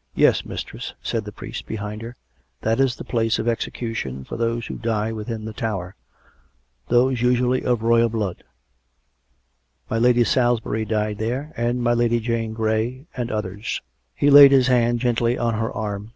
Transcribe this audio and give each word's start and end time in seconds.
"Yes, 0.24 0.44
mistress," 0.44 0.94
said 1.02 1.24
the 1.24 1.32
priest 1.32 1.66
behind 1.66 2.00
her." 2.00 2.14
That 2.62 2.78
is 2.78 2.94
the 2.94 3.02
place 3.02 3.40
of 3.40 3.48
execution 3.48 4.22
for 4.22 4.36
those 4.36 4.66
who 4.66 4.76
die 4.76 5.10
within 5.10 5.44
the 5.46 5.52
Tower— 5.52 5.96
those 6.90 7.20
usually 7.22 7.64
of 7.64 7.82
royal 7.82 8.08
blood. 8.08 8.44
Mj 9.90 10.00
Lady 10.00 10.22
Salisbury 10.22 10.84
died 10.84 11.18
there, 11.18 11.52
and 11.56 11.82
my 11.82 11.92
Lady 11.92 12.20
Jane 12.20 12.52
Grey, 12.52 13.08
and 13.16 13.32
others." 13.32 13.82
He 14.14 14.30
laid 14.30 14.52
his 14.52 14.68
hand 14.68 15.00
gently 15.00 15.36
on 15.36 15.54
her 15.54 15.72
arm. 15.72 16.12